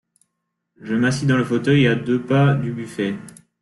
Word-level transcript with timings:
Je 0.81 0.95
m’assis 0.95 1.27
dans 1.27 1.37
le 1.37 1.43
fauteuil, 1.43 1.85
à 1.85 1.93
deux 1.93 2.19
pas 2.25 2.55
du 2.55 2.71
buffet. 2.71 3.13